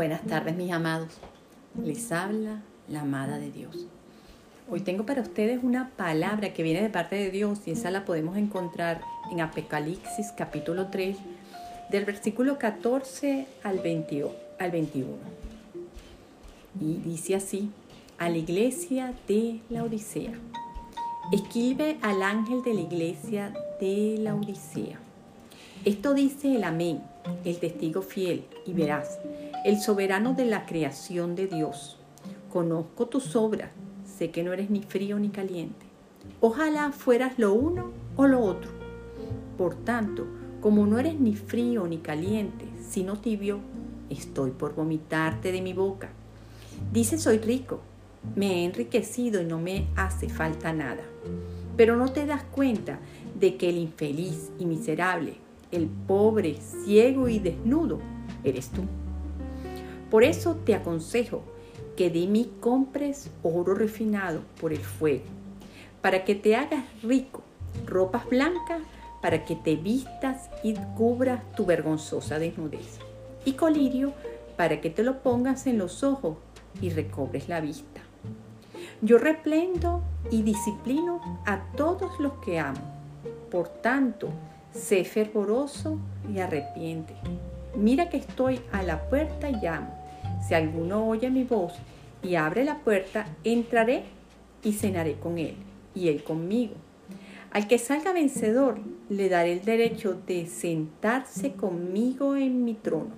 [0.00, 1.12] Buenas tardes mis amados.
[1.84, 3.86] Les habla la amada de Dios.
[4.70, 8.06] Hoy tengo para ustedes una palabra que viene de parte de Dios y esa la
[8.06, 11.18] podemos encontrar en Apocalipsis capítulo 3
[11.90, 15.06] del versículo 14 al, 21.
[16.80, 17.70] Y dice así,
[18.16, 20.32] a la iglesia de la Odisea.
[21.30, 24.98] Escribe al ángel de la iglesia de la Odisea.
[25.84, 27.02] Esto dice el amén,
[27.44, 29.18] el testigo fiel y verás
[29.64, 31.98] el soberano de la creación de Dios.
[32.50, 33.70] Conozco tus obras,
[34.04, 35.86] sé que no eres ni frío ni caliente.
[36.40, 38.70] Ojalá fueras lo uno o lo otro.
[39.58, 40.26] Por tanto,
[40.60, 43.60] como no eres ni frío ni caliente, sino tibio,
[44.08, 46.10] estoy por vomitarte de mi boca.
[46.92, 47.80] Dice soy rico,
[48.34, 51.02] me he enriquecido y no me hace falta nada.
[51.76, 52.98] Pero no te das cuenta
[53.38, 55.34] de que el infeliz y miserable,
[55.70, 58.00] el pobre, ciego y desnudo,
[58.42, 58.82] eres tú.
[60.10, 61.42] Por eso te aconsejo
[61.96, 65.24] que de mí compres oro refinado por el fuego,
[66.00, 67.42] para que te hagas rico,
[67.86, 68.80] ropas blancas
[69.20, 72.98] para que te vistas y cubras tu vergonzosa desnudez,
[73.44, 74.12] y colirio
[74.56, 76.36] para que te lo pongas en los ojos
[76.80, 78.00] y recobres la vista.
[79.02, 82.80] Yo replendo y disciplino a todos los que amo.
[83.50, 84.28] Por tanto,
[84.72, 85.98] sé fervoroso
[86.32, 87.14] y arrepiente.
[87.74, 89.99] Mira que estoy a la puerta y llamo.
[90.46, 91.74] Si alguno oye mi voz
[92.22, 94.04] y abre la puerta, entraré
[94.62, 95.54] y cenaré con él
[95.94, 96.74] y él conmigo.
[97.52, 103.10] Al que salga vencedor, le daré el derecho de sentarse conmigo en mi trono.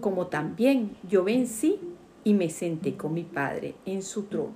[0.00, 1.78] Como también yo vencí
[2.24, 4.54] y me senté con mi Padre en su trono.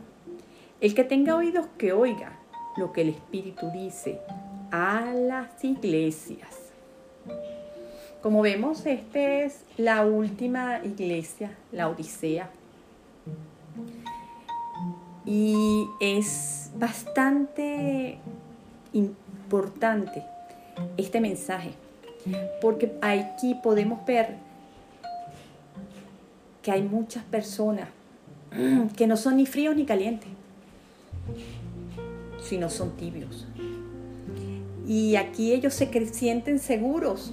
[0.81, 2.41] El que tenga oídos que oiga
[2.79, 4.21] lo que el Espíritu dice
[4.71, 6.70] a las iglesias.
[8.23, 12.51] Como vemos, esta es la última iglesia, la Odisea.
[15.25, 18.19] Y es bastante
[18.93, 20.23] importante
[20.99, 21.71] este mensaje,
[22.61, 24.37] porque aquí podemos ver
[26.63, 27.89] que hay muchas personas
[28.97, 30.29] que no son ni fríos ni calientes,
[32.43, 33.47] sino son tibios.
[34.87, 37.33] Y aquí ellos se sienten seguros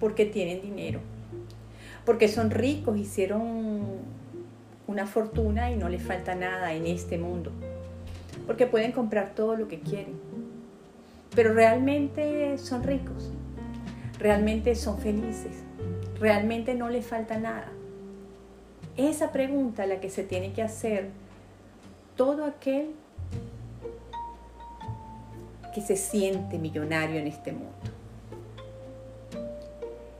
[0.00, 1.00] porque tienen dinero,
[2.04, 3.84] porque son ricos, hicieron
[4.86, 7.50] una fortuna y no les falta nada en este mundo,
[8.46, 10.14] porque pueden comprar todo lo que quieren,
[11.34, 13.32] pero realmente son ricos,
[14.18, 15.62] realmente son felices,
[16.20, 17.68] realmente no les falta nada.
[18.96, 21.10] Esa pregunta la que se tiene que hacer
[22.16, 22.92] todo aquel
[25.74, 27.95] que se siente millonario en este mundo.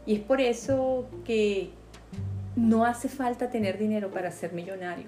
[0.06, 1.70] Y es por eso que
[2.54, 5.06] no hace falta tener dinero para ser millonario.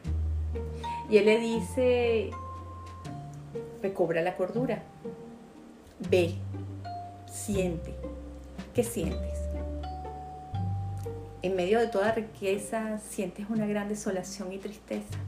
[1.09, 2.31] Y él le dice,
[3.81, 4.83] recobra la cordura,
[6.11, 6.35] ve,
[7.31, 7.95] siente.
[8.75, 9.39] ¿Qué sientes?
[11.43, 15.19] En medio de toda riqueza sientes una gran desolación y tristeza.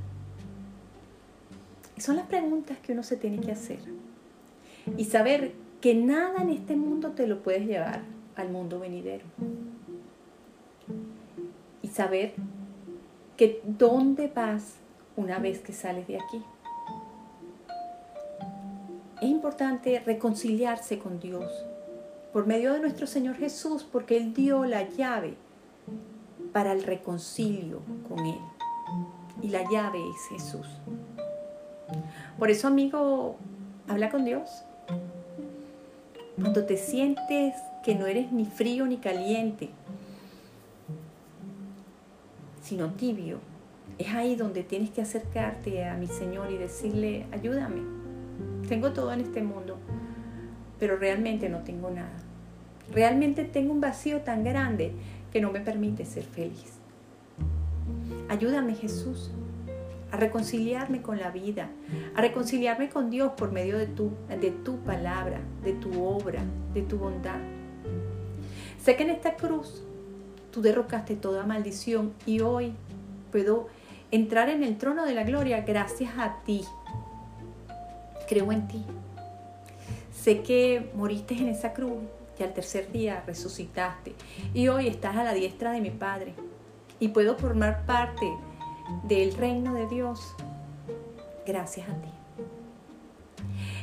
[1.97, 3.79] Son las preguntas que uno se tiene que hacer.
[4.97, 8.03] Y saber que nada en este mundo te lo puedes llevar
[8.37, 9.25] al mundo venidero.
[12.01, 12.33] Saber
[13.37, 14.77] que dónde vas
[15.17, 16.43] una vez que sales de aquí.
[19.21, 21.45] Es importante reconciliarse con Dios
[22.33, 25.35] por medio de nuestro Señor Jesús, porque Él dio la llave
[26.55, 28.41] para el reconcilio con Él.
[29.43, 30.67] Y la llave es Jesús.
[32.39, 33.37] Por eso, amigo,
[33.89, 34.49] habla con Dios.
[36.37, 39.69] Cuando te sientes que no eres ni frío ni caliente,
[42.61, 43.39] sino tibio,
[43.99, 47.83] es ahí donde tienes que acercarte a mi Señor y decirle, ayúdame.
[48.69, 49.79] Tengo todo en este mundo,
[50.79, 52.17] pero realmente no tengo nada.
[52.93, 54.93] Realmente tengo un vacío tan grande
[55.33, 56.79] que no me permite ser feliz.
[58.29, 59.33] Ayúdame Jesús
[60.13, 61.69] a reconciliarme con la vida,
[62.15, 66.43] a reconciliarme con Dios por medio de tu, de tu palabra, de tu obra,
[66.75, 67.39] de tu bondad.
[68.83, 69.85] Sé que en esta cruz
[70.51, 72.75] tú derrocaste toda maldición y hoy
[73.31, 73.69] puedo
[74.11, 76.65] entrar en el trono de la gloria gracias a ti.
[78.29, 78.85] Creo en ti.
[80.13, 82.03] Sé que moriste en esa cruz
[82.39, 84.15] y al tercer día resucitaste
[84.55, 86.35] y hoy estás a la diestra de mi Padre
[86.99, 88.31] y puedo formar parte
[89.05, 90.35] del reino de Dios
[91.47, 92.09] gracias a ti.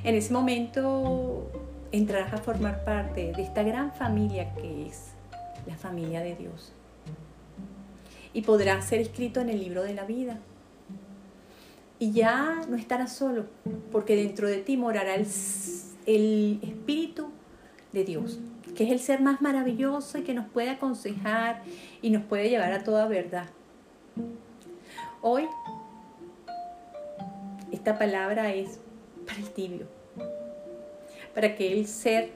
[0.04, 1.50] En ese momento
[1.92, 5.17] entrarás a formar parte de esta gran familia que es
[5.68, 6.74] la familia de Dios.
[8.34, 10.38] y podrá ser escrito en el libro de la vida.
[11.98, 13.48] Y ya no estarás solo,
[13.92, 15.26] porque dentro de ti morará el,
[16.06, 17.32] el Espíritu
[17.94, 18.40] de Dios,
[18.76, 21.64] que es el ser más maravilloso y que nos puede aconsejar
[22.04, 23.48] y nos puede llevar a toda verdad.
[25.22, 25.48] Hoy,
[27.72, 28.80] esta palabra es
[29.26, 29.88] para el tibio,
[31.34, 32.34] para aquel ser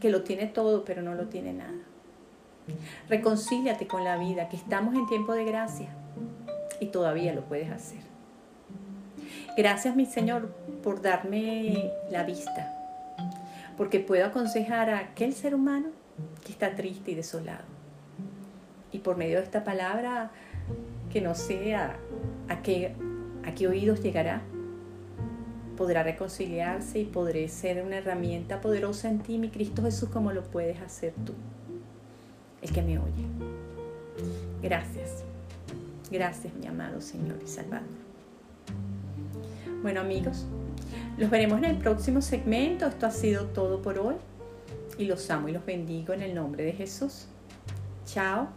[0.00, 1.78] que lo tiene todo pero no lo tiene nada.
[3.08, 5.88] Reconcíliate con la vida, que estamos en tiempo de gracia
[6.80, 8.00] y todavía lo puedes hacer.
[9.56, 12.74] Gracias mi Señor por darme la vista,
[13.76, 15.88] porque puedo aconsejar a aquel ser humano
[16.44, 17.64] que está triste y desolado.
[18.92, 20.30] Y por medio de esta palabra,
[21.12, 21.98] que no sé a,
[22.62, 22.94] qué,
[23.44, 24.42] a qué oídos llegará,
[25.76, 30.42] podrá reconciliarse y podré ser una herramienta poderosa en ti, mi Cristo Jesús, como lo
[30.42, 31.34] puedes hacer tú,
[32.62, 33.24] el que me oye.
[34.62, 35.24] Gracias.
[36.10, 37.86] Gracias, mi amado Señor y Salvador.
[39.82, 40.46] Bueno, amigos,
[41.18, 42.86] los veremos en el próximo segmento.
[42.86, 44.16] Esto ha sido todo por hoy.
[44.96, 47.26] Y los amo y los bendigo en el nombre de Jesús.
[48.04, 48.48] Chao.